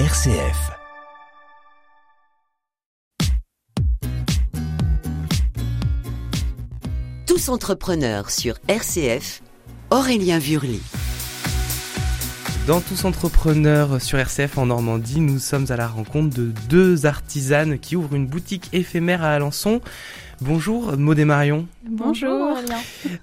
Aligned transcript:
RCF. 0.00 0.72
Tous 7.28 7.48
entrepreneurs 7.48 8.30
sur 8.30 8.56
RCF, 8.66 9.40
Aurélien 9.92 10.40
Vurly. 10.40 10.80
Dans 12.66 12.80
Tous 12.80 13.04
Entrepreneurs 13.04 14.02
sur 14.02 14.18
RCF 14.18 14.58
en 14.58 14.66
Normandie, 14.66 15.20
nous 15.20 15.38
sommes 15.38 15.66
à 15.68 15.76
la 15.76 15.86
rencontre 15.86 16.34
de 16.34 16.50
deux 16.68 17.06
artisanes 17.06 17.78
qui 17.78 17.94
ouvrent 17.94 18.16
une 18.16 18.26
boutique 18.26 18.70
éphémère 18.72 19.22
à 19.22 19.32
Alençon. 19.32 19.80
Bonjour 20.40 20.96
Maud 20.96 21.18
et 21.18 21.24
Marion. 21.24 21.66
Bonjour. 21.88 22.56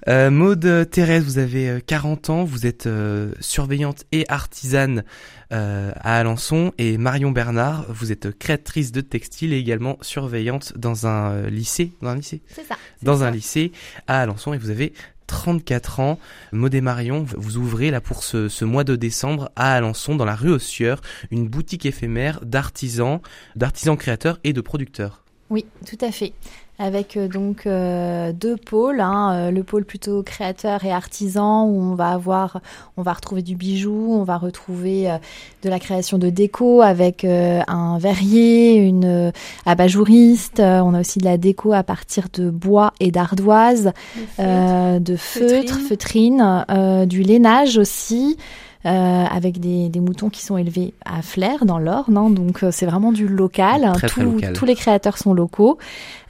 Euh, 0.08 0.30
Maud 0.30 0.88
Thérèse, 0.90 1.24
vous 1.24 1.38
avez 1.38 1.82
40 1.86 2.30
euh, 2.30 2.32
ans, 2.32 2.44
vous 2.44 2.66
êtes 2.66 2.86
euh, 2.86 3.32
surveillante 3.40 4.04
et 4.12 4.24
artisane 4.28 5.04
euh, 5.52 5.92
à 5.96 6.18
Alençon 6.18 6.72
et 6.78 6.96
Marion 6.96 7.30
Bernard, 7.30 7.84
vous 7.90 8.12
êtes 8.12 8.36
créatrice 8.38 8.92
de 8.92 9.02
textile 9.02 9.52
et 9.52 9.58
également 9.58 9.98
surveillante 10.00 10.72
dans 10.76 11.06
un 11.06 11.32
euh, 11.32 11.50
lycée, 11.50 11.92
dans 12.00 12.10
un 12.10 12.16
lycée. 12.16 12.40
C'est 12.48 12.64
ça. 12.64 12.76
Dans 13.02 13.22
un 13.22 13.30
lycée 13.30 13.72
à 14.06 14.20
Alençon 14.20 14.54
et 14.54 14.58
vous 14.58 14.70
avez 14.70 14.94
34 15.26 16.00
ans. 16.00 16.18
Maud 16.52 16.74
et 16.74 16.80
Marion, 16.80 17.24
vous 17.36 17.58
ouvrez 17.58 17.90
là 17.90 18.00
pour 18.00 18.22
ce, 18.22 18.48
ce 18.48 18.64
mois 18.64 18.84
de 18.84 18.96
décembre 18.96 19.50
à 19.56 19.74
Alençon, 19.74 20.16
dans 20.16 20.24
la 20.24 20.34
rue 20.34 20.50
Ossieur, 20.50 21.02
une 21.30 21.48
boutique 21.48 21.86
éphémère 21.86 22.40
d'artisans, 22.44 23.20
d'artisans 23.56 23.96
créateurs 23.96 24.40
et 24.44 24.52
de 24.52 24.60
producteurs. 24.60 25.22
Oui, 25.50 25.66
tout 25.86 25.98
à 26.00 26.10
fait. 26.10 26.32
Avec 26.78 27.16
euh, 27.16 27.28
donc 27.28 27.66
euh, 27.66 28.32
deux 28.32 28.56
pôles, 28.56 29.00
hein, 29.00 29.34
euh, 29.34 29.50
le 29.50 29.62
pôle 29.62 29.84
plutôt 29.84 30.22
créateur 30.22 30.84
et 30.84 30.90
artisan 30.90 31.66
où 31.66 31.78
on 31.78 31.94
va 31.94 32.08
avoir, 32.08 32.60
on 32.96 33.02
va 33.02 33.12
retrouver 33.12 33.42
du 33.42 33.56
bijou, 33.56 34.08
on 34.10 34.24
va 34.24 34.38
retrouver 34.38 35.10
euh, 35.10 35.18
de 35.62 35.68
la 35.68 35.78
création 35.78 36.16
de 36.16 36.30
déco 36.30 36.80
avec 36.80 37.24
euh, 37.24 37.60
un 37.68 37.98
verrier, 37.98 38.76
une 38.76 39.04
euh, 39.04 39.30
abat-jouriste. 39.66 40.60
Euh, 40.60 40.80
on 40.80 40.94
a 40.94 41.00
aussi 41.00 41.18
de 41.18 41.26
la 41.26 41.36
déco 41.36 41.74
à 41.74 41.82
partir 41.82 42.28
de 42.32 42.48
bois 42.48 42.94
et 43.00 43.10
d'ardoise, 43.10 43.92
de 44.38 45.16
feutres, 45.16 45.78
feutrines, 45.78 46.64
euh, 46.70 47.04
du 47.04 47.22
lainage 47.22 47.76
aussi. 47.76 48.38
Euh, 48.84 48.88
avec 49.24 49.60
des, 49.60 49.88
des 49.88 50.00
moutons 50.00 50.28
qui 50.28 50.42
sont 50.42 50.56
élevés 50.56 50.92
à 51.04 51.22
Flers 51.22 51.64
dans 51.64 51.78
l'Orne, 51.78 52.16
hein, 52.16 52.30
donc 52.30 52.62
euh, 52.64 52.70
c'est 52.72 52.86
vraiment 52.86 53.12
du 53.12 53.28
local. 53.28 53.90
Très, 53.94 54.08
très 54.08 54.22
Tous- 54.22 54.32
local. 54.32 54.52
Tous 54.54 54.64
les 54.64 54.74
créateurs 54.74 55.18
sont 55.18 55.34
locaux. 55.34 55.78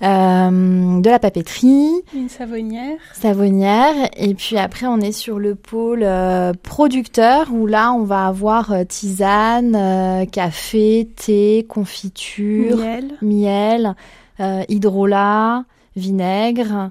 Euh, 0.03 1.01
de 1.01 1.09
la 1.09 1.19
papeterie, 1.19 1.91
Une 2.15 2.29
savonnière. 2.29 2.99
savonnière, 3.15 3.95
et 4.17 4.35
puis 4.35 4.59
après 4.59 4.87
on 4.87 4.99
est 4.99 5.13
sur 5.13 5.39
le 5.39 5.55
pôle 5.55 6.03
euh, 6.03 6.53
producteur 6.63 7.47
où 7.53 7.67
là 7.67 7.93
on 7.93 8.03
va 8.03 8.27
avoir 8.27 8.73
euh, 8.73 8.85
tisane, 8.85 9.77
euh, 9.77 10.25
café, 10.27 11.09
thé, 11.17 11.65
confiture, 11.69 12.79
Miel. 12.79 13.13
miel, 13.23 13.95
euh, 14.41 14.63
hydrolat, 14.69 15.65
vinaigre 15.97 16.91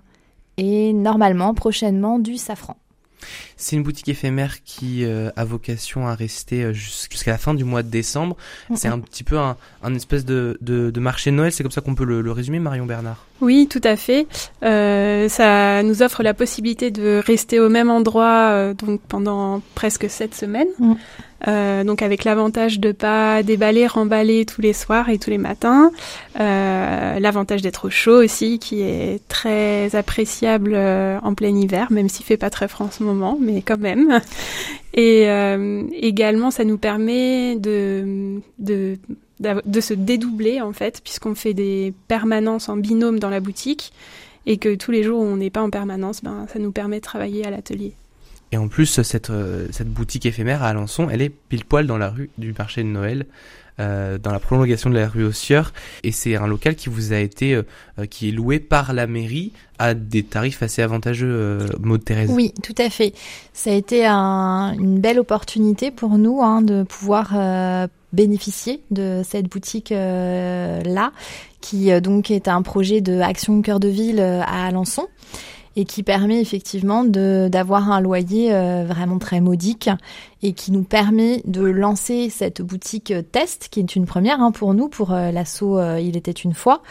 et 0.58 0.94
normalement 0.94 1.54
prochainement 1.54 2.17
du 2.20 2.38
safran. 2.38 2.76
C'est 3.58 3.75
une 3.75 3.83
boutique 3.83 4.09
éphémère 4.09 4.64
qui 4.64 5.05
euh, 5.05 5.30
a 5.36 5.45
vocation 5.45 6.08
à 6.08 6.16
rester 6.16 6.64
euh, 6.64 6.73
jus- 6.73 7.08
jusqu'à 7.09 7.31
la 7.31 7.38
fin 7.38 7.53
du 7.53 7.64
mois 7.64 7.83
de 7.83 7.89
décembre. 7.89 8.36
C'est 8.75 8.88
un 8.88 9.00
petit 9.00 9.23
peu 9.23 9.38
un, 9.38 9.55
un 9.83 9.95
espèce 9.95 10.25
de, 10.25 10.58
de, 10.61 10.89
de 10.91 11.00
marché 11.00 11.31
de 11.31 11.36
Noël, 11.36 11.52
c'est 11.52 11.64
comme 11.64 11.72
ça 11.72 11.81
qu'on 11.81 11.95
peut 11.95 12.05
le, 12.05 12.22
le 12.22 12.31
résumer, 12.31 12.59
Marion 12.59 12.86
Bernard? 12.86 13.25
Oui, 13.42 13.67
tout 13.69 13.81
à 13.83 13.95
fait. 13.95 14.27
Euh, 14.64 15.27
ça 15.30 15.81
nous 15.83 16.03
offre 16.03 16.22
la 16.23 16.33
possibilité 16.33 16.92
de 16.92 17.22
rester 17.25 17.59
au 17.59 17.69
même 17.69 17.89
endroit 17.89 18.49
euh, 18.52 18.73
donc 18.73 19.02
pendant 19.08 19.61
presque 19.75 20.09
sept 20.09 20.36
semaines. 20.36 20.67
Mm. 20.80 20.94
Euh, 21.47 21.84
donc 21.84 22.02
avec 22.02 22.23
l'avantage 22.23 22.80
de 22.80 22.92
pas 22.92 23.44
déballer, 23.44 23.88
remballer 23.88 24.45
tous 24.45 24.61
les 24.61 24.73
soirs 24.73 25.09
et 25.09 25.17
tous 25.17 25.30
les 25.30 25.38
matins. 25.38 25.92
Euh, 26.39 27.20
l'avantage 27.20 27.61
d'être 27.61 27.88
au 27.88 27.89
chaud 27.89 28.23
aussi, 28.23 28.59
qui 28.59 28.81
est 28.81 29.22
très 29.28 29.95
appréciable 29.95 30.73
euh, 30.76 31.20
en 31.23 31.33
plein 31.33 31.55
hiver, 31.55 31.92
même 31.92 32.10
s'il 32.10 32.26
fait 32.26 32.38
pas 32.38 32.49
très 32.49 32.67
froid 32.67 32.88
en 32.88 32.92
ce 32.92 33.04
moment, 33.04 33.38
mais 33.39 33.61
quand 33.61 33.80
même. 33.80 34.21
Et 34.93 35.30
euh, 35.30 35.83
également, 35.93 36.52
ça 36.52 36.65
nous 36.65 36.77
permet 36.77 37.55
de, 37.55 38.42
de 38.60 38.98
de 39.42 39.82
se 39.82 39.94
dédoubler 39.94 40.61
en 40.61 40.71
fait, 40.71 41.02
puisqu'on 41.04 41.33
fait 41.33 41.54
des 41.55 41.94
permanences 42.08 42.70
en 42.70 42.77
binôme 42.77 43.20
dans 43.20 43.32
la 43.32 43.39
boutique 43.39 43.92
et 44.45 44.58
que 44.58 44.76
tous 44.76 44.92
les 44.92 45.04
jours 45.04 45.20
où 45.20 45.23
on 45.23 45.38
n'est 45.38 45.49
pas 45.49 45.61
en 45.61 45.70
permanence, 45.70 46.23
ben, 46.23 46.45
ça 46.52 46.60
nous 46.60 46.71
permet 46.71 46.98
de 46.98 47.04
travailler 47.04 47.45
à 47.45 47.49
l'atelier. 47.49 47.94
Et 48.52 48.58
en 48.58 48.67
plus, 48.67 49.02
cette, 49.02 49.30
euh, 49.30 49.67
cette 49.72 49.89
boutique 49.89 50.26
éphémère 50.26 50.62
à 50.64 50.67
Alençon, 50.67 51.08
elle 51.10 51.22
est 51.22 51.30
pile 51.30 51.64
poil 51.66 51.88
dans 51.88 51.98
la 51.98 52.10
rue 52.10 52.30
du 52.38 52.54
marché 52.58 52.84
de 52.84 52.88
Noël, 52.89 53.26
euh, 53.80 54.17
dans 54.17 54.32
la 54.32 54.39
prolongation 54.39 54.89
de 54.89 54.95
la 54.95 55.08
rue 55.08 55.23
Ossieur. 55.23 55.72
Et 56.04 56.12
c'est 56.12 56.36
un 56.36 56.48
local 56.48 56.76
qui 56.76 56.89
vous 56.89 57.14
a 57.14 57.17
été, 57.17 57.56
euh, 57.56 57.64
qui 58.10 58.28
est 58.28 58.32
loué 58.34 58.60
par 58.60 58.92
la 58.92 59.08
mairie 59.08 59.54
à 59.80 59.94
des 59.94 60.23
tarifs 60.23 60.62
assez 60.62 60.82
avantageux, 60.82 61.32
euh, 61.32 61.67
Maud 61.80 62.04
Thérèse. 62.04 62.30
Oui, 62.30 62.54
tout 62.62 62.76
à 62.78 62.89
fait. 62.89 63.14
Ça 63.54 63.72
a 63.72 63.73
été 63.73 64.06
un- 64.06 64.73
une 64.78 65.00
belle 65.00 65.20
opportunité 65.20 65.89
pour 65.89 66.18
nous 66.18 66.42
hein, 66.42 66.62
de 66.62 66.83
pouvoir 66.83 67.33
bénéficier 68.12 68.82
de 68.92 69.22
cette 69.28 69.48
boutique 69.48 69.92
là, 69.92 71.12
qui 71.62 72.02
donc 72.02 72.30
est 72.30 72.50
un 72.50 72.62
projet 72.62 73.00
de 73.00 73.20
Action 73.22 73.62
Cœur 73.62 73.80
de 73.80 73.88
Ville 73.88 74.20
à 74.20 74.66
Alençon 74.68 75.08
et 75.76 75.86
qui 75.86 76.04
permet 76.04 76.42
effectivement 76.42 77.04
d'avoir 77.04 77.92
un 77.92 78.02
loyer 78.02 78.54
euh, 78.54 78.86
vraiment 78.87 79.20
très 79.20 79.39
modique 79.42 79.89
et 80.43 80.54
qui 80.54 80.71
nous 80.71 80.83
permet 80.83 81.42
de 81.45 81.61
lancer 81.61 82.30
cette 82.30 82.61
boutique 82.61 83.14
test 83.32 83.67
qui 83.70 83.80
est 83.80 83.95
une 83.95 84.05
première 84.05 84.42
hein, 84.42 84.52
pour 84.52 84.73
nous 84.73 84.89
pour 84.89 85.14
euh, 85.14 85.32
l'assaut 85.32 85.77
euh, 85.77 85.99
il 85.99 86.17
était 86.17 86.32
une 86.32 86.54
fois 86.54 86.82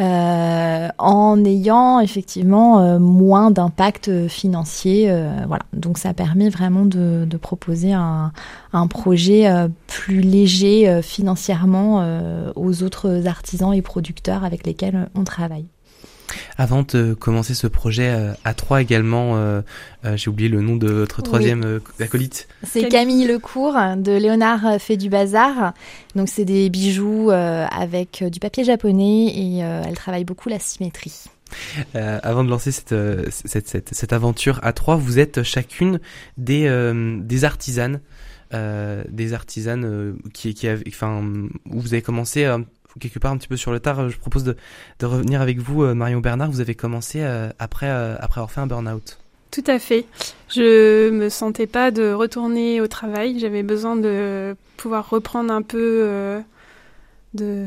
euh, 0.00 0.88
en 0.98 1.44
ayant 1.44 2.00
effectivement 2.00 2.80
euh, 2.80 2.98
moins 2.98 3.50
d'impact 3.50 4.26
financier 4.28 5.12
voilà. 5.46 5.64
Donc 5.72 5.98
ça 5.98 6.14
permet 6.14 6.48
vraiment 6.48 6.84
de, 6.84 7.26
de 7.28 7.36
proposer 7.36 7.92
un, 7.92 8.32
un 8.72 8.86
projet 8.86 9.48
plus 9.86 10.20
léger 10.20 11.00
financièrement 11.02 12.04
aux 12.56 12.82
autres 12.82 13.26
artisans 13.26 13.72
et 13.72 13.82
producteurs 13.82 14.44
avec 14.44 14.66
lesquels 14.66 15.08
on 15.14 15.24
travaille 15.24 15.66
Avant 16.56 16.82
de 16.82 17.14
commencer 17.14 17.54
ce 17.54 17.66
projet 17.66 18.08
euh, 18.08 18.32
à 18.44 18.54
trois 18.54 18.80
également, 18.80 19.36
euh, 19.36 19.62
euh, 20.04 20.16
j'ai 20.16 20.30
oublié 20.30 20.48
le 20.48 20.60
nom 20.60 20.76
de 20.76 20.88
votre 20.88 21.18
Oui. 21.18 21.24
troisième 21.24 21.64
euh, 21.64 21.80
acolyte. 22.00 22.48
C'est 22.62 22.88
Camille. 22.88 23.26
Lecourt 23.26 23.76
de 23.96 24.12
Léonard 24.12 24.80
fait 24.80 24.96
du 24.96 25.08
bazar. 25.08 25.72
Donc 26.14 26.28
c'est 26.28 26.44
des 26.44 26.70
bijoux 26.70 27.30
euh, 27.30 27.66
avec 27.70 28.24
du 28.30 28.40
papier 28.40 28.64
japonais 28.64 29.26
et 29.26 29.64
euh, 29.64 29.82
elle 29.86 29.94
travaille 29.96 30.24
beaucoup 30.24 30.48
la 30.48 30.58
symétrie. 30.58 31.24
Euh, 31.94 32.18
avant 32.22 32.42
de 32.42 32.50
lancer 32.50 32.72
cette, 32.72 32.94
cette, 33.30 33.68
cette, 33.68 33.94
cette 33.94 34.12
aventure 34.12 34.58
à 34.62 34.72
trois, 34.72 34.96
vous 34.96 35.18
êtes 35.18 35.42
chacune 35.42 36.00
des, 36.36 36.66
euh, 36.66 37.18
des 37.20 37.44
artisanes, 37.44 38.00
euh, 38.54 39.04
des 39.08 39.34
artisanes 39.34 40.16
qui, 40.32 40.54
qui 40.54 40.68
enfin, 40.88 41.22
où 41.70 41.80
vous 41.80 41.92
avez 41.94 42.02
commencé 42.02 42.44
euh, 42.44 42.58
quelque 43.00 43.18
part 43.18 43.32
un 43.32 43.36
petit 43.36 43.48
peu 43.48 43.56
sur 43.56 43.72
le 43.72 43.80
tard. 43.80 44.08
Je 44.08 44.18
propose 44.18 44.44
de, 44.44 44.56
de 44.98 45.06
revenir 45.06 45.40
avec 45.40 45.58
vous, 45.58 45.82
euh, 45.82 45.94
Marion 45.94 46.20
Bernard. 46.20 46.50
Vous 46.50 46.60
avez 46.60 46.74
commencé 46.74 47.22
euh, 47.22 47.50
après, 47.58 47.88
euh, 47.88 48.16
après 48.18 48.40
avoir 48.40 48.50
fait 48.50 48.60
un 48.60 48.66
burn-out. 48.66 49.18
Tout 49.50 49.64
à 49.66 49.78
fait. 49.78 50.04
Je 50.48 51.10
me 51.10 51.28
sentais 51.28 51.68
pas 51.68 51.90
de 51.90 52.12
retourner 52.12 52.80
au 52.80 52.88
travail. 52.88 53.38
J'avais 53.38 53.62
besoin 53.62 53.94
de 53.94 54.56
pouvoir 54.76 55.08
reprendre 55.08 55.52
un 55.52 55.62
peu 55.62 56.00
euh, 56.02 56.40
de, 57.34 57.64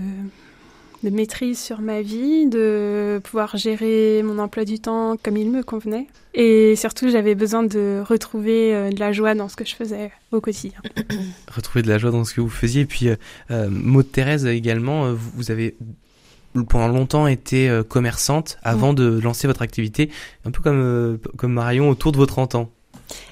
de 1.09 1.15
maîtrise 1.15 1.59
sur 1.59 1.79
ma 1.81 2.01
vie, 2.01 2.47
de 2.47 3.19
pouvoir 3.23 3.57
gérer 3.57 4.21
mon 4.23 4.39
emploi 4.39 4.65
du 4.65 4.79
temps 4.79 5.15
comme 5.21 5.37
il 5.37 5.49
me 5.49 5.63
convenait. 5.63 6.07
Et 6.33 6.75
surtout, 6.75 7.09
j'avais 7.09 7.35
besoin 7.35 7.63
de 7.63 8.03
retrouver 8.07 8.73
euh, 8.75 8.89
de 8.89 8.99
la 8.99 9.11
joie 9.11 9.33
dans 9.35 9.49
ce 9.49 9.55
que 9.55 9.65
je 9.65 9.75
faisais 9.75 10.11
au 10.31 10.41
quotidien. 10.41 10.79
Retrouver 11.53 11.81
de 11.81 11.89
la 11.89 11.97
joie 11.97 12.11
dans 12.11 12.23
ce 12.23 12.33
que 12.33 12.41
vous 12.41 12.49
faisiez. 12.49 12.81
Et 12.81 12.85
puis, 12.85 13.09
euh, 13.09 13.15
euh, 13.51 13.69
Maud 13.69 14.11
Thérèse 14.11 14.45
également, 14.45 15.05
euh, 15.05 15.13
vous, 15.13 15.51
avez 15.51 15.75
pendant 16.69 16.87
longtemps 16.87 17.27
été 17.27 17.69
commerçante 17.87 18.57
avant 18.63 18.93
de 18.93 19.19
lancer 19.19 19.45
votre 19.45 19.61
activité, 19.61 20.09
un 20.43 20.49
peu 20.49 20.63
comme, 20.63 21.19
comme 21.37 21.53
Marion 21.53 21.89
autour 21.89 22.11
de 22.11 22.17
vos 22.17 22.25
30 22.25 22.55
ans. 22.55 22.71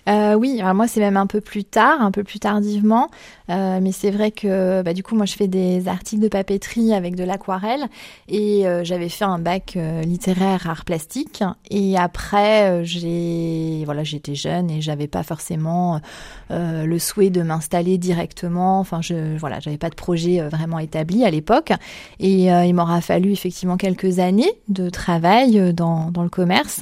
Euh, 0.08 0.34
oui, 0.36 0.60
alors 0.62 0.74
moi 0.76 0.88
c'est 0.88 1.00
même 1.00 1.18
un 1.18 1.28
peu 1.28 1.42
plus 1.42 1.64
tard, 1.64 2.02
un 2.02 2.12
peu 2.12 2.24
plus 2.24 2.40
tardivement, 2.40 3.10
Euh, 3.52 3.80
mais 3.80 3.92
c'est 3.92 4.10
vrai 4.10 4.32
que 4.32 4.82
bah, 4.82 4.94
du 4.94 5.04
coup 5.04 5.16
moi 5.16 5.28
je 5.28 5.36
fais 5.36 5.48
des 5.48 5.88
articles 5.88 6.20
de 6.24 6.28
papeterie 6.28 6.96
avec 6.96 7.16
de 7.16 7.24
l'aquarelle. 7.24 7.86
Et 8.28 8.66
euh, 8.68 8.84
j'avais 8.84 9.08
fait 9.10 9.26
un 9.26 9.38
bac 9.38 9.74
euh, 9.76 10.02
littéraire 10.02 10.68
art 10.68 10.84
plastique. 10.84 11.44
Et 11.70 11.96
après 11.96 12.72
euh, 12.72 12.84
j'ai 12.84 13.84
voilà 13.86 14.04
j'étais 14.04 14.34
jeune 14.34 14.72
et 14.72 14.82
j'avais 14.82 15.08
pas 15.08 15.22
forcément 15.22 16.02
euh, 16.50 16.86
le 16.88 16.98
souhait 16.98 17.30
de 17.30 17.44
m'installer 17.44 18.00
directement, 18.00 18.80
enfin 18.80 19.00
je 19.02 19.38
voilà 19.38 19.60
j'avais 19.60 19.78
pas 19.78 19.92
de 19.92 19.96
projet 19.96 20.42
vraiment 20.50 20.80
établi 20.80 21.24
à 21.24 21.30
l'époque. 21.30 21.72
Et 22.20 22.46
il 22.46 22.74
m'aura 22.74 23.02
fallu 23.02 23.32
effectivement 23.32 23.78
quelques 23.78 24.18
années 24.20 24.52
de 24.70 24.90
travail 24.90 25.74
dans 25.74 26.10
dans 26.12 26.24
le 26.24 26.30
commerce 26.30 26.82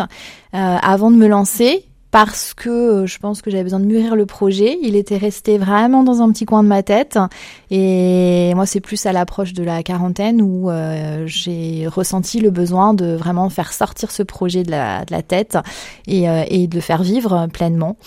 avant 0.53 1.11
de 1.11 1.17
me 1.17 1.27
lancer 1.27 1.85
parce 2.13 2.54
que 2.54 2.69
euh, 2.69 3.06
je 3.07 3.18
pense 3.18 3.42
que 3.42 3.50
j'avais 3.50 3.63
besoin 3.63 3.80
de 3.80 3.86
mûrir 3.86 4.15
le 4.15 4.27
projet. 4.27 4.77
Il 4.83 4.95
était 4.95 5.18
resté 5.18 5.57
vraiment 5.57 6.04
dans 6.04 6.21
un 6.21 6.31
petit 6.31 6.45
coin 6.45 6.62
de 6.62 6.68
ma 6.68 6.83
tête. 6.83 7.18
Et 7.71 8.54
moi, 8.54 8.68
c'est 8.68 8.81
plus 8.81 9.04
à 9.07 9.13
l'approche 9.13 9.54
de 9.54 9.63
la 9.63 9.81
quarantaine 9.81 10.39
où 10.39 10.69
euh, 10.69 11.24
j'ai 11.25 11.88
ressenti 11.88 12.39
le 12.39 12.51
besoin 12.51 12.94
de 12.94 13.15
vraiment 13.15 13.50
faire 13.50 13.74
sortir 13.74 14.12
ce 14.12 14.21
projet 14.21 14.62
de 14.62 14.69
la, 14.69 15.04
tête 15.24 15.57
et, 16.06 16.30
euh, 16.30 16.44
et, 16.50 16.68
de 16.68 16.75
le 16.75 16.81
faire 16.81 17.01
vivre 17.01 17.48
pleinement. 17.51 17.98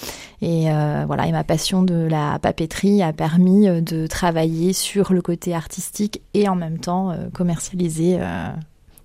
Et 0.41 0.67
voilà, 1.07 1.27
et 1.27 1.33
ma 1.33 1.43
passion 1.43 1.83
de 1.83 2.07
la 2.09 2.39
papeterie 2.39 3.03
a 3.03 3.13
permis 3.13 3.67
de 3.83 4.07
travailler 4.07 4.73
sur 4.73 5.15
le 5.15 5.23
côté 5.23 5.53
artistique 5.53 6.21
et 6.35 6.49
en 6.49 6.55
même 6.55 6.79
temps 6.79 7.17
commercialiser 7.33 8.19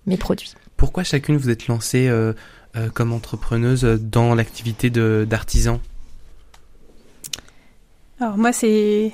mes 0.05 0.17
produits. 0.17 0.53
Pourquoi 0.75 1.03
chacune 1.03 1.37
vous 1.37 1.49
êtes 1.49 1.67
lancée 1.67 2.11
euh, 2.77 2.89
comme 2.93 3.11
entrepreneuse 3.11 3.83
dans 3.83 4.33
l'activité 4.33 4.89
d'artisan 4.89 5.81
Alors 8.19 8.37
moi 8.37 8.53
c'est 8.53 9.11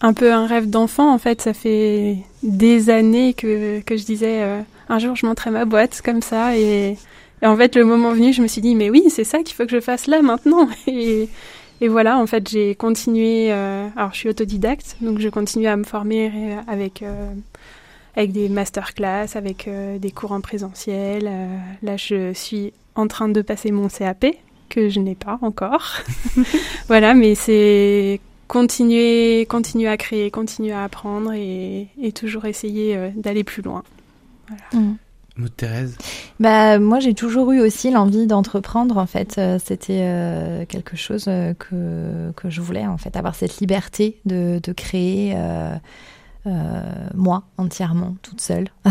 un 0.00 0.12
peu 0.12 0.30
un 0.32 0.46
rêve 0.46 0.68
d'enfant 0.68 1.12
en 1.12 1.18
fait, 1.18 1.40
ça 1.40 1.54
fait 1.54 2.18
des 2.42 2.90
années 2.90 3.32
que, 3.32 3.80
que 3.80 3.96
je 3.96 4.04
disais 4.04 4.42
euh, 4.42 4.60
un 4.90 4.98
jour 4.98 5.16
je 5.16 5.24
montrerai 5.24 5.50
ma 5.50 5.64
boîte 5.64 6.02
comme 6.04 6.22
ça. 6.22 6.56
Et, 6.56 6.96
en 7.42 7.56
fait 7.56 7.76
le 7.76 7.84
moment 7.84 8.12
venu 8.12 8.32
je 8.32 8.42
me 8.42 8.46
suis 8.46 8.60
dit 8.60 8.74
mais 8.74 8.90
oui 8.90 9.04
c'est 9.08 9.24
ça 9.24 9.42
qu'il 9.42 9.54
faut 9.54 9.64
que 9.64 9.72
je 9.72 9.80
fasse 9.80 10.06
là 10.06 10.20
maintenant. 10.20 10.68
Et, 10.86 11.28
et 11.80 11.86
voilà 11.88 12.18
en 12.18 12.26
fait 12.26 12.48
j'ai 12.48 12.74
continué 12.74 13.52
euh, 13.52 13.88
alors 13.96 14.12
je 14.12 14.18
suis 14.18 14.28
autodidacte 14.28 14.96
donc 15.00 15.20
je 15.20 15.28
continue 15.28 15.68
à 15.68 15.76
me 15.76 15.84
former 15.84 16.56
avec 16.66 17.04
avec 18.18 18.32
des 18.32 18.48
masterclass, 18.48 19.28
avec 19.36 19.68
des 19.98 20.10
cours 20.10 20.32
en 20.32 20.40
présentiel. 20.40 21.30
là, 21.82 21.96
je 21.96 22.32
suis 22.34 22.72
en 22.94 23.06
train 23.06 23.28
de 23.28 23.40
passer 23.42 23.70
mon 23.70 23.88
CAP, 23.88 24.26
que 24.68 24.88
je 24.88 25.00
n'ai 25.00 25.14
pas 25.14 25.38
encore. 25.40 25.98
voilà, 26.88 27.14
mais 27.14 27.34
c'est 27.34 28.20
continuer, 28.48 29.46
continuer 29.46 29.88
à 29.88 29.96
créer, 29.96 30.30
continuer 30.30 30.72
à 30.72 30.84
apprendre 30.84 31.32
et, 31.32 31.88
toujours 32.14 32.46
essayer 32.46 32.96
euh, 32.96 33.10
d'aller 33.14 33.44
plus 33.44 33.62
loin. 33.62 33.84
Voilà. 34.48 34.86
Mm. 34.86 34.96
Thérèse 35.56 35.96
bah, 36.40 36.80
Moi, 36.80 36.98
j'ai 36.98 37.14
toujours 37.14 37.52
eu 37.52 37.60
aussi 37.60 37.92
l'envie 37.92 38.26
d'entreprendre. 38.26 38.96
En 38.96 39.06
fait, 39.06 39.38
euh, 39.38 39.60
c'était 39.64 40.00
euh, 40.02 40.64
quelque 40.64 40.96
chose 40.96 41.26
que, 41.26 42.32
que 42.34 42.50
je 42.50 42.60
voulais, 42.60 42.84
en 42.84 42.98
fait, 42.98 43.16
avoir 43.16 43.36
cette 43.36 43.58
liberté 43.58 44.18
de, 44.24 44.60
de 44.60 44.72
créer 44.72 45.36
moi 46.44 47.44
entièrement, 47.56 48.16
toute 48.22 48.40
seule. 48.40 48.68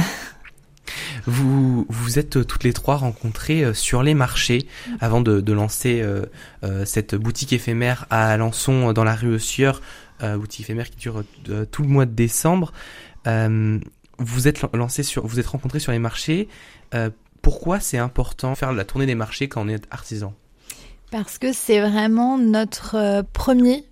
Vous 1.25 1.85
vous 1.89 2.19
êtes 2.19 2.37
euh, 2.37 2.43
toutes 2.43 2.63
les 2.63 2.73
trois 2.73 2.95
rencontrées 2.95 3.63
euh, 3.63 3.73
sur 3.73 4.03
les 4.03 4.13
marchés 4.13 4.67
avant 4.99 5.21
de, 5.21 5.51
lancer 5.51 6.01
euh, 6.01 6.85
cette 6.85 7.15
boutique 7.15 7.53
éphémère 7.53 8.05
à 8.09 8.29
Alençon 8.29 8.93
dans 8.93 9.03
la 9.03 9.15
rue 9.15 9.39
Sieur, 9.39 9.81
boutique 10.21 10.61
éphémère 10.61 10.89
qui 10.89 10.97
dure 10.97 11.23
tout 11.71 11.81
le 11.81 11.87
mois 11.87 12.05
de 12.05 12.11
décembre. 12.11 12.73
vous 13.25 14.47
êtes 14.47 14.57
sur, 15.03 15.25
vous 15.25 15.39
êtes 15.39 15.47
rencontrés 15.47 15.79
sur 15.79 15.91
les 15.91 15.99
marchés. 15.99 16.47
pourquoi 17.41 17.79
c'est 17.79 17.97
important 17.97 18.51
de 18.51 18.57
faire 18.57 18.73
la 18.73 18.85
tournée 18.85 19.05
des 19.05 19.15
marchés 19.15 19.47
quand 19.47 19.65
on 19.65 19.69
est 19.69 19.83
artisan? 19.91 20.33
Parce 21.11 21.37
que 21.37 21.53
c'est 21.53 21.79
vraiment 21.79 22.37
notre 22.37 23.23
premier 23.33 23.85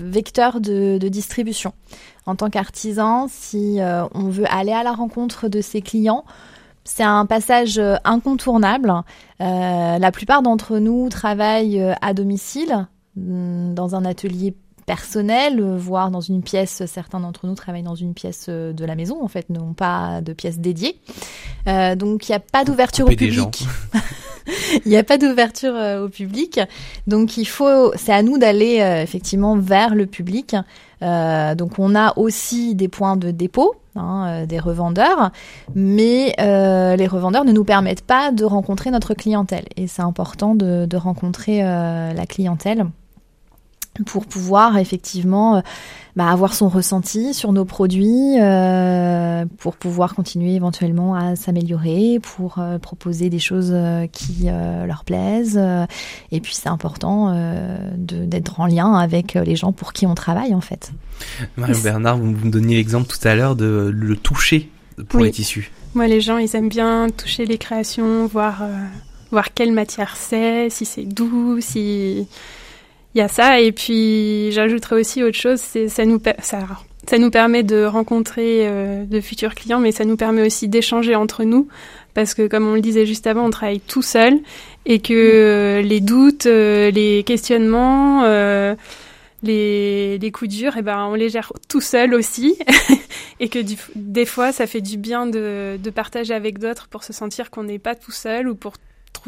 vecteur 0.00 0.60
de, 0.60 0.98
distribution. 1.08 1.72
En 2.26 2.36
tant 2.36 2.50
qu'artisan, 2.50 3.26
si 3.28 3.80
euh, 3.80 4.04
on 4.14 4.28
veut 4.28 4.46
aller 4.50 4.72
à 4.72 4.82
la 4.82 4.92
rencontre 4.92 5.48
de 5.48 5.60
ses 5.60 5.80
clients, 5.80 6.24
c'est 6.84 7.02
un 7.02 7.26
passage 7.26 7.78
euh, 7.78 7.96
incontournable. 8.04 8.92
Euh, 9.40 9.98
la 9.98 10.12
plupart 10.12 10.42
d'entre 10.42 10.78
nous 10.78 11.08
travaillent 11.08 11.82
à 12.00 12.14
domicile, 12.14 12.86
mm, 13.16 13.74
dans 13.74 13.94
un 13.94 14.04
atelier 14.04 14.54
personnel, 14.86 15.62
voire 15.76 16.10
dans 16.10 16.20
une 16.20 16.42
pièce. 16.42 16.82
Certains 16.86 17.20
d'entre 17.20 17.46
nous 17.46 17.54
travaillent 17.54 17.82
dans 17.82 17.94
une 17.94 18.14
pièce 18.14 18.48
de 18.48 18.84
la 18.84 18.94
maison, 18.94 19.22
en 19.22 19.28
fait, 19.28 19.50
non 19.50 19.74
pas 19.74 20.22
de 20.22 20.32
pièce 20.32 20.58
dédiée. 20.60 20.98
donc 21.66 22.28
il 22.28 22.32
n'y 22.32 22.36
a 22.36 22.40
pas 22.40 22.64
d'ouverture 22.64 23.06
au 23.06 23.10
public. 23.10 23.66
il 24.84 24.88
n'y 24.88 24.96
a 24.96 25.04
pas 25.04 25.18
d'ouverture 25.18 25.74
euh, 25.74 26.04
au 26.04 26.08
public. 26.08 26.60
Donc 27.06 27.36
il 27.36 27.46
faut, 27.46 27.92
c'est 27.96 28.12
à 28.12 28.22
nous 28.22 28.38
d'aller 28.38 28.80
euh, 28.80 29.02
effectivement 29.02 29.56
vers 29.56 29.94
le 29.94 30.06
public. 30.06 30.56
Euh, 31.02 31.54
donc 31.54 31.78
on 31.78 31.94
a 31.94 32.16
aussi 32.18 32.74
des 32.74 32.88
points 32.88 33.16
de 33.16 33.30
dépôt, 33.30 33.74
hein, 33.94 34.46
des 34.46 34.58
revendeurs, 34.58 35.30
mais 35.74 36.34
les 36.38 37.06
revendeurs 37.06 37.44
ne 37.44 37.52
nous 37.52 37.64
permettent 37.64 38.02
pas 38.02 38.32
de 38.32 38.44
rencontrer 38.44 38.90
notre 38.90 39.14
clientèle. 39.14 39.64
Et 39.76 39.86
c'est 39.86 40.02
important 40.02 40.54
de, 40.54 40.86
de 40.86 40.96
rencontrer 40.96 41.62
la 41.62 42.26
clientèle 42.26 42.86
pour 44.04 44.26
pouvoir 44.26 44.78
effectivement 44.78 45.62
bah, 46.18 46.26
avoir 46.30 46.52
son 46.52 46.68
ressenti 46.68 47.32
sur 47.32 47.52
nos 47.52 47.64
produits, 47.64 48.40
euh, 48.40 49.44
pour 49.58 49.76
pouvoir 49.76 50.16
continuer 50.16 50.56
éventuellement 50.56 51.14
à 51.14 51.36
s'améliorer, 51.36 52.18
pour 52.20 52.58
euh, 52.58 52.78
proposer 52.78 53.30
des 53.30 53.38
choses 53.38 53.70
euh, 53.72 54.08
qui 54.08 54.48
leur 54.48 55.04
plaisent. 55.04 55.60
et 56.32 56.40
puis 56.40 56.56
c'est 56.56 56.68
important 56.68 57.32
d'être 57.96 58.58
en 58.58 58.66
lien 58.66 58.94
avec 58.94 59.34
les 59.34 59.54
gens 59.54 59.70
pour 59.70 59.92
qui 59.92 60.06
on 60.06 60.16
travaille 60.16 60.56
en 60.56 60.60
fait. 60.60 60.92
Marion 61.56 61.78
Bernard, 61.84 62.18
vous 62.18 62.26
me 62.26 62.50
donniez 62.50 62.76
l'exemple 62.76 63.06
tout 63.06 63.28
à 63.28 63.36
l'heure 63.36 63.54
de 63.54 63.88
le 63.94 64.16
toucher 64.16 64.70
pour 65.08 65.20
les 65.20 65.30
tissus. 65.30 65.70
Moi, 65.94 66.08
les 66.08 66.20
gens, 66.20 66.38
ils 66.38 66.54
aiment 66.56 66.68
bien 66.68 67.08
toucher 67.16 67.46
les 67.46 67.58
créations, 67.58 68.26
voir 68.26 68.62
voir 69.30 69.54
quelle 69.54 69.72
matière 69.72 70.16
c'est, 70.16 70.68
si 70.70 70.84
c'est 70.84 71.04
doux, 71.04 71.60
si 71.60 72.26
il 73.14 73.18
y 73.18 73.20
a 73.20 73.28
ça. 73.28 73.60
Et 73.60 73.72
puis 73.72 74.50
j'ajouterais 74.52 75.00
aussi 75.00 75.22
autre 75.22 75.36
chose, 75.36 75.60
c'est 75.60 75.88
ça 75.88 76.04
nous 76.04 76.20
ça 76.40 76.60
ça 77.08 77.18
nous 77.18 77.30
permet 77.30 77.62
de 77.62 77.84
rencontrer 77.84 78.68
euh, 78.68 79.04
de 79.04 79.20
futurs 79.20 79.54
clients, 79.54 79.80
mais 79.80 79.92
ça 79.92 80.04
nous 80.04 80.16
permet 80.16 80.42
aussi 80.42 80.68
d'échanger 80.68 81.14
entre 81.14 81.44
nous. 81.44 81.68
Parce 82.12 82.34
que 82.34 82.46
comme 82.46 82.66
on 82.66 82.74
le 82.74 82.80
disait 82.80 83.06
juste 83.06 83.26
avant, 83.26 83.46
on 83.46 83.50
travaille 83.50 83.80
tout 83.80 84.02
seul 84.02 84.38
et 84.84 84.98
que 84.98 85.14
euh, 85.14 85.80
les 85.80 86.00
doutes, 86.00 86.46
euh, 86.46 86.90
les 86.90 87.22
questionnements, 87.22 88.24
les, 89.42 90.18
les 90.18 90.30
coups 90.32 90.50
durs, 90.50 90.74
eh 90.76 90.82
ben 90.82 91.06
on 91.06 91.14
les 91.14 91.30
gère 91.30 91.52
tout 91.68 91.80
seul 91.80 92.12
aussi. 92.14 92.58
Et 93.40 93.48
que 93.48 93.60
des 93.94 94.26
fois 94.26 94.50
ça 94.50 94.66
fait 94.66 94.80
du 94.80 94.96
bien 94.96 95.24
de, 95.26 95.78
de 95.80 95.90
partager 95.90 96.34
avec 96.34 96.58
d'autres 96.58 96.88
pour 96.88 97.04
se 97.04 97.12
sentir 97.12 97.50
qu'on 97.52 97.62
n'est 97.62 97.78
pas 97.78 97.94
tout 97.94 98.10
seul 98.10 98.48
ou 98.48 98.56
pour 98.56 98.72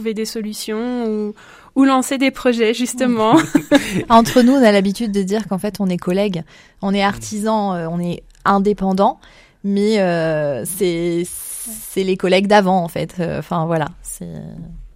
trouver 0.00 0.14
des 0.14 0.25
solutions 0.25 1.35
ou, 1.76 1.85
lancer 1.85 2.17
des 2.17 2.31
projets 2.31 2.73
justement. 2.73 3.37
Entre 4.08 4.41
nous, 4.41 4.52
on 4.52 4.62
a 4.62 4.73
l'habitude 4.73 5.12
de 5.12 5.23
dire 5.23 5.47
qu'en 5.47 5.58
fait 5.58 5.76
on 5.79 5.88
est 5.88 5.99
collègues, 5.99 6.43
on 6.81 6.94
est 6.94 7.02
artisans, 7.02 7.75
euh, 7.75 7.88
on 7.91 8.00
est 8.00 8.23
indépendants, 8.47 9.21
mais 9.62 10.00
euh, 10.00 10.64
c'est 10.64 11.26
les 11.97 12.16
collègues 12.16 12.47
d'avant 12.47 12.83
en 12.83 12.88
fait. 12.88 13.16
Euh, 13.21 13.40
enfin 13.40 13.66
voilà, 13.66 13.88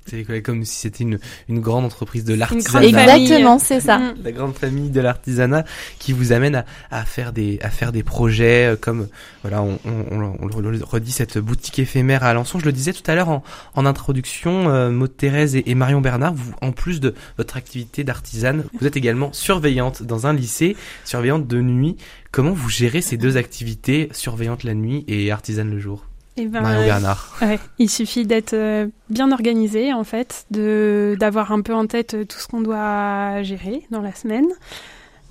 c'est 0.07 0.43
comme 0.43 0.65
si 0.65 0.77
c'était 0.77 1.05
une, 1.05 1.19
une 1.49 1.61
grande 1.61 1.85
entreprise 1.85 2.25
de 2.25 2.35
l'artisanat. 2.35 2.87
Exactement, 2.87 3.59
c'est 3.59 3.81
ça. 3.81 3.99
Mm. 3.99 4.15
La 4.23 4.33
grande 4.33 4.55
famille 4.55 4.91
de 4.91 5.01
l'artisanat 5.01 5.65
qui 5.99 6.13
vous 6.13 6.33
amène 6.33 6.57
à, 6.57 6.65
à, 6.91 7.05
faire 7.05 7.33
des 7.33 7.59
à 7.63 7.71
faire 7.71 7.93
des 7.93 8.03
projets 8.03 8.73
euh, 8.73 8.77
comme 8.77 9.09
voilà 9.43 9.63
on, 9.63 9.79
on, 9.85 10.37
on, 10.41 10.47
le 10.61 10.85
redit 10.85 11.13
cette 11.13 11.39
boutique 11.39 11.79
éphémère 11.79 12.23
à 12.25 12.29
Alençon. 12.29 12.59
Je 12.59 12.65
le 12.65 12.73
disais 12.73 12.93
tout 12.93 13.09
à 13.11 13.15
l'heure 13.15 13.29
en, 13.29 13.43
en 13.75 13.87
introduction, 13.87 14.69
euh, 14.69 14.91
Maud 14.91 15.17
Thérèse 15.17 15.57
et, 15.57 15.75
Marion 15.75 16.01
Bernard, 16.01 16.35
vous 16.35 16.53
en 16.61 16.73
plus 16.73 17.01
de 17.01 17.15
votre 17.37 17.57
activité 17.57 18.05
d'artisane, 18.05 18.65
vous 18.79 18.87
êtes 18.87 18.97
également 18.97 19.33
surveillante 19.33 20.03
dans 20.03 20.27
un 20.27 20.33
lycée, 20.33 20.77
surveillante 21.05 21.47
de 21.47 21.61
nuit. 21.61 21.97
Comment 22.31 22.53
vous 22.53 22.69
gérez 22.69 23.01
ces 23.01 23.17
deux 23.17 23.37
activités, 23.37 24.09
surveillante 24.13 24.65
la 24.65 24.75
nuit 24.75 25.05
et 25.09 25.31
artisane 25.31 25.71
le 25.71 25.79
jour? 25.79 26.05
Eh 26.37 26.47
ben, 26.47 26.63
Bernard. 26.63 27.37
il 27.79 27.89
suffit 27.89 28.27
d'être 28.27 28.55
euh, 28.55 28.89
bien 29.09 29.31
organisé 29.31 29.93
en 29.93 30.05
fait, 30.05 30.47
de 30.51 31.17
d'avoir 31.19 31.53
un 31.53 31.61
peu 31.61 31.75
en 31.75 31.87
tête 31.87 32.15
euh, 32.15 32.25
tout 32.25 32.39
ce 32.39 32.49
qu'on 32.49 32.61
doit 32.61 33.43
gérer 33.43 33.87
dans 33.91 34.01
la 34.01 34.15
semaine. 34.15 34.47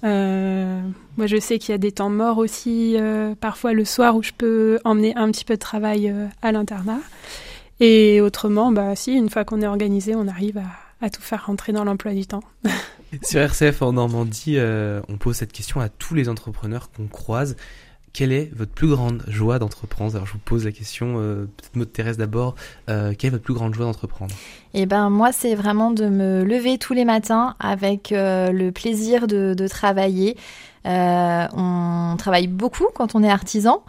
Euh, 0.06 0.82
moi, 1.18 1.28
je 1.28 1.40
sais 1.40 1.60
qu'il 1.60 1.72
y 1.72 1.76
a 1.76 1.78
des 1.78 1.92
temps 1.92 2.10
morts 2.10 2.38
aussi, 2.38 2.98
parfois 3.40 3.72
le 3.72 3.86
soir, 3.86 4.18
où 4.18 4.24
je 4.24 4.32
peux 4.38 4.80
emmener 4.84 5.16
un 5.16 5.32
petit 5.32 5.46
peu 5.46 5.54
de 5.54 5.60
travail 5.60 6.14
à 6.42 6.52
l'internat. 6.52 7.00
Et 7.80 8.20
autrement, 8.20 8.72
bah 8.72 8.96
si, 8.96 9.14
une 9.14 9.30
fois 9.30 9.46
qu'on 9.46 9.62
est 9.62 9.68
organisé, 9.68 10.14
on 10.14 10.28
arrive 10.28 10.58
à, 10.58 11.06
à 11.06 11.10
tout 11.10 11.22
faire 11.22 11.46
rentrer 11.46 11.72
dans 11.72 11.86
l'emploi 11.86 12.14
du 12.14 12.26
temps. 12.26 12.44
Sur 13.24 13.40
RCF 13.42 13.82
en 13.82 13.94
Normandie, 13.94 14.58
on 15.08 15.18
pose 15.18 15.38
cette 15.38 15.54
question 15.54 15.80
à 15.80 15.88
tous 15.88 16.16
les 16.16 16.28
entrepreneurs 16.28 16.90
qu'on 16.92 17.08
croise 17.08 17.56
quelle 18.14 18.32
est 18.32 18.52
votre 18.56 18.72
plus 18.72 18.88
grande 18.88 19.24
joie 19.28 19.58
d'entreprendre? 19.58 20.14
Alors 20.14 20.28
je 20.28 20.34
vous 20.34 20.40
pose 20.40 20.66
la 20.66 20.72
question, 20.72 21.16
euh, 21.18 21.46
peut-être 21.58 21.76
Maud 21.76 21.92
Thérèse 21.92 22.18
d'abord, 22.18 22.54
euh, 22.90 23.14
quelle 23.18 23.30
est 23.30 23.32
votre 23.32 23.44
plus 23.44 23.56
grande 23.56 23.74
joie 23.74 23.86
d'entreprendre? 23.86 24.34
Eh 24.76 24.86
ben 24.86 25.10
moi 25.10 25.32
c'est 25.32 25.56
vraiment 25.56 25.90
de 25.90 26.06
me 26.06 26.44
lever 26.44 26.78
tous 26.78 26.94
les 26.94 27.06
matins 27.06 27.56
avec 27.60 28.12
euh, 28.12 28.52
le 28.52 28.72
plaisir 28.72 29.26
de, 29.26 29.68
travailler, 29.68 30.38
Euh, 30.86 31.48
on 31.54 32.16
travaille 32.18 32.48
beaucoup 32.48 32.88
quand 32.94 33.16
on 33.16 33.24
est 33.24 33.30
artisan. 33.30 33.84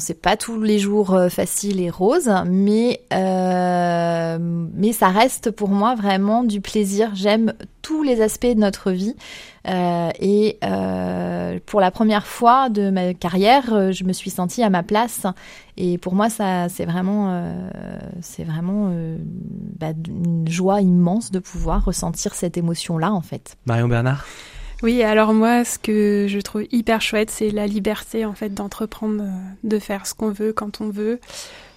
C'est 0.00 0.20
pas 0.20 0.36
tous 0.36 0.60
les 0.60 0.78
jours 0.78 1.14
euh, 1.14 1.28
facile 1.28 1.80
et 1.80 1.90
rose, 1.90 2.30
mais 2.46 3.00
euh, 3.12 4.38
mais 4.40 4.92
ça 4.92 5.08
reste 5.08 5.52
pour 5.52 5.68
moi 5.68 5.94
vraiment 5.94 6.42
du 6.42 6.60
plaisir. 6.60 7.10
J'aime 7.14 7.52
tous 7.82 8.02
les 8.02 8.20
aspects 8.20 8.46
de 8.46 8.58
notre 8.58 8.90
vie. 8.90 9.14
Euh, 9.68 10.10
et 10.18 10.58
euh, 10.64 11.58
pour 11.66 11.80
la 11.80 11.90
première 11.90 12.26
fois 12.26 12.68
de 12.68 12.90
ma 12.90 13.14
carrière, 13.14 13.72
euh, 13.72 13.92
je 13.92 14.04
me 14.04 14.12
suis 14.12 14.30
sentie 14.30 14.62
à 14.62 14.70
ma 14.70 14.82
place. 14.82 15.26
Et 15.76 15.98
pour 15.98 16.14
moi, 16.14 16.30
ça, 16.30 16.68
c'est 16.68 16.84
vraiment, 16.84 17.28
euh, 17.30 17.68
c'est 18.20 18.44
vraiment 18.44 18.90
euh, 18.92 19.18
bah, 19.78 19.92
une 20.08 20.48
joie 20.48 20.80
immense 20.80 21.30
de 21.30 21.38
pouvoir 21.38 21.84
ressentir 21.84 22.34
cette 22.34 22.56
émotion-là, 22.56 23.12
en 23.12 23.22
fait. 23.22 23.56
Marion 23.66 23.88
Bernard? 23.88 24.24
Oui, 24.82 25.02
alors 25.02 25.34
moi, 25.34 25.64
ce 25.64 25.78
que 25.78 26.26
je 26.28 26.38
trouve 26.38 26.64
hyper 26.70 27.00
chouette, 27.00 27.30
c'est 27.30 27.50
la 27.50 27.66
liberté 27.66 28.24
en 28.24 28.34
fait 28.34 28.50
d'entreprendre, 28.54 29.24
de 29.64 29.78
faire 29.80 30.06
ce 30.06 30.14
qu'on 30.14 30.30
veut 30.30 30.52
quand 30.52 30.80
on 30.80 30.88
veut, 30.88 31.18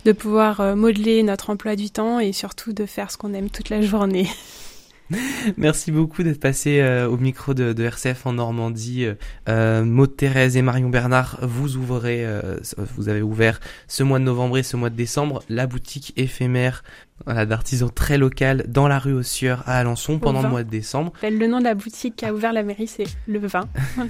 de 0.06 0.12
pouvoir 0.12 0.76
modeler 0.76 1.24
notre 1.24 1.50
emploi 1.50 1.76
du 1.76 1.90
temps 1.90 2.20
et 2.20 2.32
surtout 2.32 2.74
de 2.74 2.86
faire 2.86 3.10
ce 3.10 3.18
qu'on 3.18 3.34
aime 3.34 3.50
toute 3.50 3.70
la 3.70 3.82
journée. 3.82 4.28
Merci 5.58 5.92
beaucoup 5.92 6.24
d'être 6.24 6.40
passé 6.40 6.80
euh, 6.80 7.08
au 7.08 7.18
micro 7.18 7.54
de, 7.54 7.74
de, 7.74 7.84
RCF 7.84 8.26
en 8.26 8.34
Normandie. 8.34 9.08
Euh, 9.50 9.84
Maud 9.84 10.16
Thérèse 10.16 10.58
et 10.58 10.62
Marion 10.62 10.90
Bernard, 10.90 11.40
vous 11.42 11.78
ouvrez, 11.78 12.26
euh, 12.26 12.58
vous 12.96 13.10
avez 13.10 13.22
ouvert 13.22 13.60
ce 13.88 14.04
mois 14.04 14.20
de 14.20 14.24
novembre 14.24 14.58
et 14.58 14.64
ce 14.64 14.78
mois 14.78 14.90
de 14.90 14.96
décembre 14.96 15.44
la 15.50 15.68
boutique 15.68 16.14
éphémère 16.18 16.84
voilà, 17.26 17.46
d'artisans 17.46 17.92
très 17.94 18.18
local 18.18 18.66
dans 18.68 18.88
la 18.88 19.00
rue 19.00 19.14
aux 19.14 19.24
Sieurs 19.24 19.64
à 19.68 19.78
Alençon 19.78 20.20
pendant 20.20 20.42
le 20.42 20.50
mois 20.50 20.64
de 20.64 20.70
décembre. 20.70 21.14
Le 21.24 21.48
nom 21.48 21.60
de 21.60 21.66
la 21.66 21.76
boutique 21.76 22.16
qui 22.18 22.26
a 22.26 22.34
ouvert 22.34 22.54
la 22.54 22.64
mairie, 22.64 22.88
c'est 22.88 23.08
Le 23.28 23.40
Vin. 23.40 23.68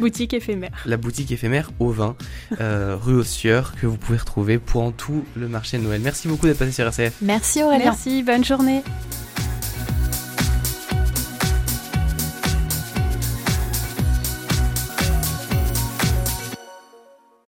boutique 0.00 0.34
éphémère. 0.34 0.70
La 0.86 0.96
boutique 0.96 1.30
éphémère 1.32 1.70
au 1.78 1.90
vin, 1.90 2.16
euh, 2.60 2.96
rue 3.00 3.14
aux 3.14 3.24
Sieurs, 3.24 3.74
que 3.80 3.86
vous 3.86 3.96
pouvez 3.96 4.18
retrouver 4.18 4.58
pour 4.58 4.92
tout 4.92 5.24
le 5.36 5.48
marché 5.48 5.78
de 5.78 5.82
Noël. 5.82 6.00
Merci 6.02 6.28
beaucoup 6.28 6.46
d'être 6.46 6.58
passé 6.58 6.72
sur 6.72 6.86
RCF. 6.86 7.14
Merci 7.22 7.62
Aurélien. 7.62 7.84
Merci, 7.86 8.22
bonne 8.22 8.44
journée. 8.44 8.82